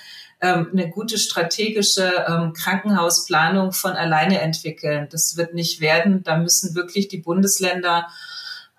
[0.42, 5.10] eine gute strategische Krankenhausplanung von alleine entwickeln?
[5.12, 6.24] Das wird nicht werden.
[6.24, 8.08] Da müssen wirklich die Bundesländer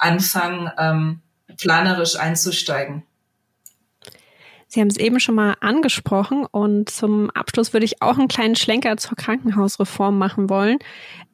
[0.00, 1.20] anfangen, ähm,
[1.56, 3.04] planerisch einzusteigen.
[4.72, 8.54] Sie haben es eben schon mal angesprochen und zum Abschluss würde ich auch einen kleinen
[8.54, 10.78] Schlenker zur Krankenhausreform machen wollen,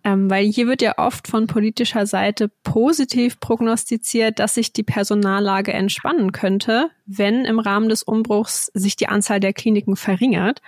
[0.05, 5.75] ähm, weil hier wird ja oft von politischer Seite positiv prognostiziert, dass sich die Personallage
[5.75, 10.63] entspannen könnte, wenn im Rahmen des Umbruchs sich die Anzahl der Kliniken verringert.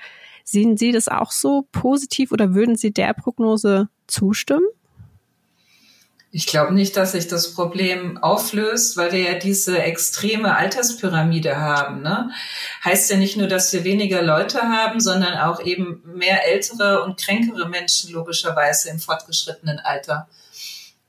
[0.44, 4.66] Sehen Sie das auch so positiv oder würden Sie der Prognose zustimmen?
[6.30, 12.02] Ich glaube nicht, dass sich das Problem auflöst, weil wir ja diese extreme Alterspyramide haben.
[12.02, 12.30] Ne?
[12.84, 17.18] Heißt ja nicht nur, dass wir weniger Leute haben, sondern auch eben mehr ältere und
[17.18, 20.28] kränkere Menschen logischerweise im fortgeschrittenen Alter.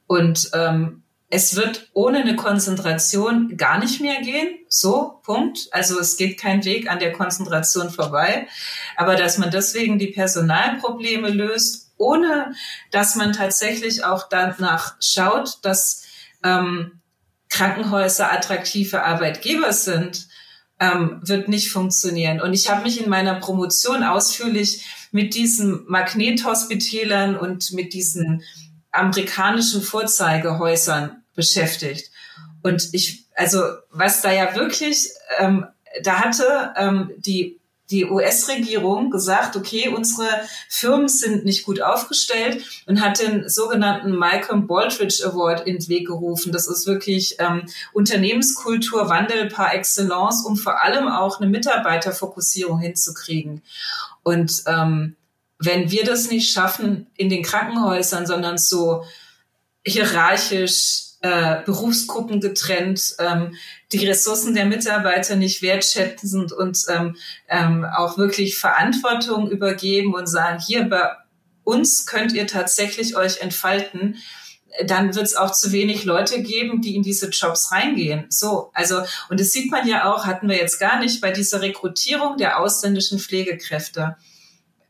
[0.08, 4.58] Und ähm, es wird ohne eine Konzentration gar nicht mehr gehen.
[4.67, 5.67] So, Punkt.
[5.71, 8.47] Also es geht kein Weg an der Konzentration vorbei.
[8.95, 12.55] Aber dass man deswegen die Personalprobleme löst ohne
[12.89, 16.03] dass man tatsächlich auch danach schaut, dass
[16.43, 16.99] ähm,
[17.49, 20.27] Krankenhäuser attraktive Arbeitgeber sind,
[20.79, 22.41] ähm, wird nicht funktionieren.
[22.41, 28.43] Und ich habe mich in meiner Promotion ausführlich mit diesen Magnethospitälern und mit diesen
[28.91, 32.12] amerikanischen Vorzeigehäusern beschäftigt.
[32.62, 35.65] Und ich, also was da ja wirklich, ähm,
[36.03, 37.59] da hatte ähm, die
[37.91, 40.28] die US-Regierung gesagt, okay, unsere
[40.67, 46.08] Firmen sind nicht gut aufgestellt und hat den sogenannten Malcolm Baldrige Award in den Weg
[46.08, 46.52] gerufen.
[46.52, 53.63] Das ist wirklich ähm, Unternehmenskulturwandel par excellence, um vor allem auch eine Mitarbeiterfokussierung hinzukriegen.
[54.23, 55.15] Und ähm,
[55.58, 59.04] wenn wir das nicht schaffen in den Krankenhäusern, sondern so
[59.86, 63.55] hierarchisch äh, Berufsgruppen getrennt, ähm,
[63.91, 67.17] die Ressourcen der Mitarbeiter nicht wertschätzend und ähm,
[67.49, 71.10] ähm, auch wirklich Verantwortung übergeben und sagen, hier bei
[71.63, 74.17] uns könnt ihr tatsächlich euch entfalten,
[74.86, 78.25] dann wird es auch zu wenig Leute geben, die in diese Jobs reingehen.
[78.29, 81.62] So, also, und das sieht man ja auch, hatten wir jetzt gar nicht bei dieser
[81.62, 84.15] Rekrutierung der ausländischen Pflegekräfte.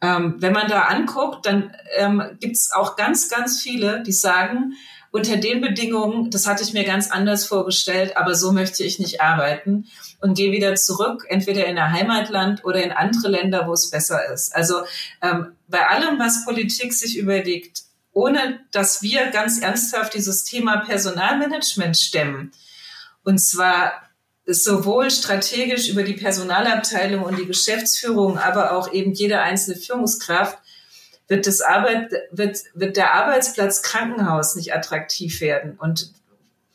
[0.01, 4.73] Ähm, wenn man da anguckt, dann ähm, gibt es auch ganz, ganz viele, die sagen,
[5.11, 9.21] unter den Bedingungen, das hatte ich mir ganz anders vorgestellt, aber so möchte ich nicht
[9.21, 9.87] arbeiten
[10.21, 14.31] und gehe wieder zurück, entweder in ein Heimatland oder in andere Länder, wo es besser
[14.31, 14.55] ist.
[14.55, 14.81] Also
[15.21, 21.97] ähm, bei allem, was Politik sich überlegt, ohne dass wir ganz ernsthaft dieses Thema Personalmanagement
[21.97, 22.51] stemmen,
[23.23, 23.93] und zwar
[24.45, 30.57] sowohl strategisch über die Personalabteilung und die Geschäftsführung, aber auch eben jede einzelne Führungskraft,
[31.29, 35.77] wird, das Arbeit, wird, wird der Arbeitsplatz Krankenhaus nicht attraktiv werden.
[35.77, 36.11] Und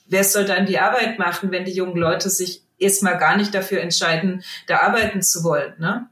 [0.07, 3.81] wer soll dann die Arbeit machen, wenn die jungen Leute sich erstmal gar nicht dafür
[3.81, 5.75] entscheiden, da arbeiten zu wollen?
[5.79, 6.09] Ne?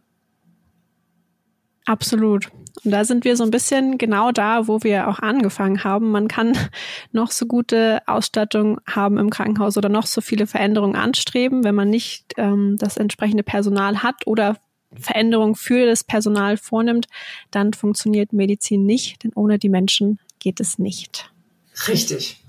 [1.87, 2.51] Absolut.
[2.85, 6.11] Und da sind wir so ein bisschen genau da, wo wir auch angefangen haben.
[6.11, 6.57] Man kann
[7.13, 11.91] noch so gute Ausstattung haben im Krankenhaus oder noch so viele Veränderungen anstreben, wenn man
[11.91, 14.57] nicht ähm, das entsprechende Personal hat oder
[14.99, 17.07] Veränderungen für das Personal vornimmt,
[17.51, 21.31] dann funktioniert Medizin nicht, denn ohne die Menschen geht es nicht.
[21.89, 22.43] Richtig.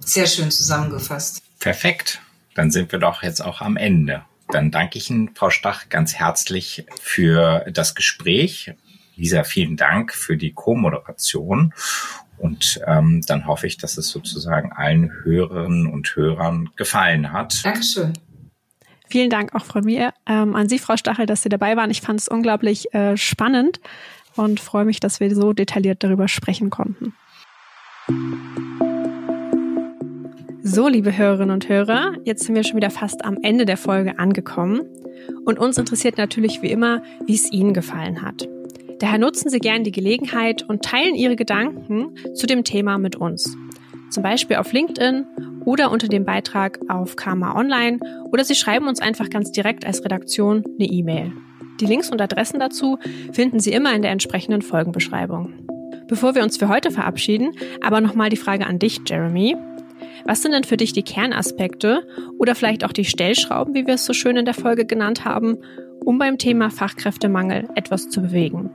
[0.00, 1.42] Sehr schön zusammengefasst.
[1.58, 2.20] Perfekt.
[2.54, 4.24] Dann sind wir doch jetzt auch am Ende.
[4.48, 8.72] Dann danke ich Ihnen, Frau Stach, ganz herzlich für das Gespräch.
[9.16, 11.72] Lisa, vielen Dank für die Co-Moderation.
[12.38, 17.64] Und ähm, dann hoffe ich, dass es sozusagen allen Hörerinnen und Hörern gefallen hat.
[17.64, 18.12] Dankeschön.
[19.08, 21.90] Vielen Dank auch von mir ähm, an Sie, Frau Stachel, dass Sie dabei waren.
[21.90, 23.80] Ich fand es unglaublich äh, spannend
[24.34, 27.14] und freue mich, dass wir so detailliert darüber sprechen konnten.
[30.62, 34.18] So, liebe Hörerinnen und Hörer, jetzt sind wir schon wieder fast am Ende der Folge
[34.18, 34.82] angekommen.
[35.44, 38.48] Und uns interessiert natürlich wie immer, wie es Ihnen gefallen hat.
[38.98, 43.56] Daher nutzen Sie gerne die Gelegenheit und teilen Ihre Gedanken zu dem Thema mit uns.
[44.16, 45.26] Zum Beispiel auf LinkedIn
[45.66, 48.00] oder unter dem Beitrag auf Karma Online
[48.32, 51.32] oder Sie schreiben uns einfach ganz direkt als Redaktion eine E-Mail.
[51.80, 52.98] Die Links und Adressen dazu
[53.34, 55.52] finden Sie immer in der entsprechenden Folgenbeschreibung.
[56.08, 57.52] Bevor wir uns für heute verabschieden,
[57.82, 59.54] aber nochmal die Frage an dich, Jeremy.
[60.24, 64.06] Was sind denn für dich die Kernaspekte oder vielleicht auch die Stellschrauben, wie wir es
[64.06, 65.58] so schön in der Folge genannt haben,
[66.02, 68.70] um beim Thema Fachkräftemangel etwas zu bewegen?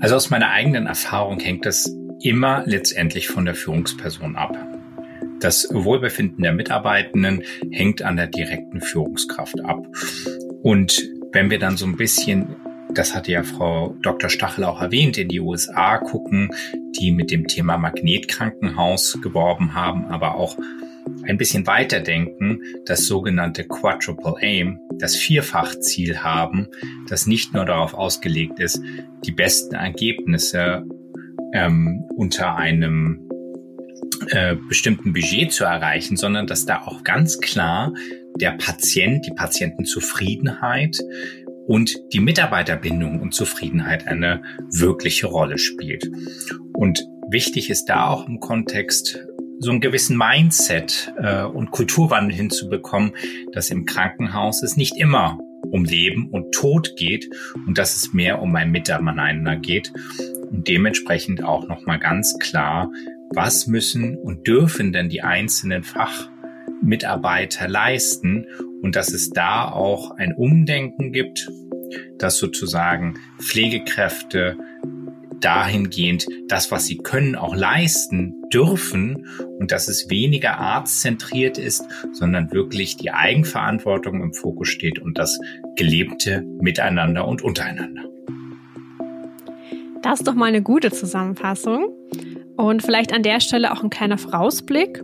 [0.00, 1.94] Also aus meiner eigenen Erfahrung hängt das
[2.26, 4.56] immer letztendlich von der Führungsperson ab.
[5.40, 9.86] Das Wohlbefinden der Mitarbeitenden hängt an der direkten Führungskraft ab.
[10.62, 12.56] Und wenn wir dann so ein bisschen,
[12.92, 14.30] das hatte ja Frau Dr.
[14.30, 16.50] Stachel auch erwähnt, in die USA gucken,
[16.98, 20.56] die mit dem Thema Magnetkrankenhaus geworben haben, aber auch
[21.22, 26.68] ein bisschen weiterdenken, das sogenannte Quadruple Aim, das Vierfachziel haben,
[27.08, 28.80] das nicht nur darauf ausgelegt ist,
[29.24, 30.84] die besten Ergebnisse
[31.52, 33.26] ähm, unter einem
[34.30, 37.92] äh, bestimmten Budget zu erreichen, sondern dass da auch ganz klar
[38.40, 40.98] der Patient, die Patientenzufriedenheit
[41.66, 46.10] und die Mitarbeiterbindung und Zufriedenheit eine wirkliche Rolle spielt.
[46.72, 49.18] Und wichtig ist da auch im Kontext
[49.58, 53.12] so einen gewissen Mindset äh, und Kulturwandel hinzubekommen,
[53.52, 55.38] dass im Krankenhaus es nicht immer
[55.70, 57.28] um Leben und Tod geht
[57.66, 59.92] und dass es mehr um ein Miteinander geht
[60.50, 62.90] und dementsprechend auch nochmal ganz klar,
[63.34, 68.46] was müssen und dürfen denn die einzelnen Fachmitarbeiter leisten
[68.82, 71.50] und dass es da auch ein Umdenken gibt,
[72.18, 74.56] dass sozusagen Pflegekräfte
[75.40, 79.26] dahingehend das, was sie können, auch leisten dürfen
[79.58, 85.38] und dass es weniger arztzentriert ist, sondern wirklich die Eigenverantwortung im Fokus steht und das
[85.76, 88.04] gelebte Miteinander und untereinander.
[90.06, 91.88] Das ist doch mal eine gute Zusammenfassung.
[92.56, 95.02] Und vielleicht an der Stelle auch ein kleiner Vorausblick.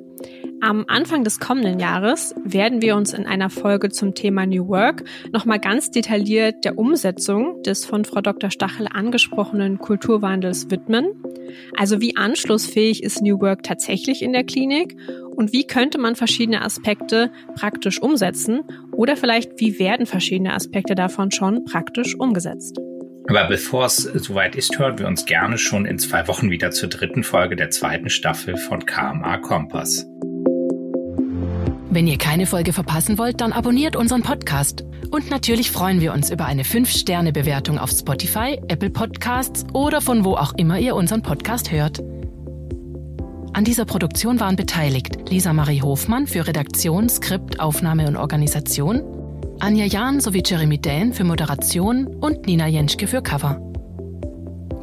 [0.60, 5.02] Am Anfang des kommenden Jahres werden wir uns in einer Folge zum Thema New Work
[5.32, 8.52] nochmal ganz detailliert der Umsetzung des von Frau Dr.
[8.52, 11.06] Stachel angesprochenen Kulturwandels widmen.
[11.76, 14.96] Also wie anschlussfähig ist New Work tatsächlich in der Klinik
[15.34, 18.60] und wie könnte man verschiedene Aspekte praktisch umsetzen
[18.92, 22.78] oder vielleicht wie werden verschiedene Aspekte davon schon praktisch umgesetzt.
[23.28, 26.88] Aber bevor es soweit ist, hören wir uns gerne schon in zwei Wochen wieder zur
[26.88, 30.06] dritten Folge der zweiten Staffel von KMA Kompass.
[31.90, 34.82] Wenn ihr keine Folge verpassen wollt, dann abonniert unseren Podcast.
[35.10, 40.34] Und natürlich freuen wir uns über eine 5-Sterne-Bewertung auf Spotify, Apple Podcasts oder von wo
[40.34, 42.02] auch immer ihr unseren Podcast hört.
[43.52, 49.02] An dieser Produktion waren beteiligt Lisa Marie Hofmann für Redaktion, Skript, Aufnahme und Organisation,
[49.62, 53.60] Anja Jahn sowie Jeremy Dähn für Moderation und Nina Jenschke für Cover.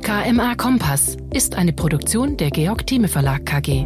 [0.01, 3.85] KMA Kompass ist eine Produktion der Georg Thieme Verlag KG.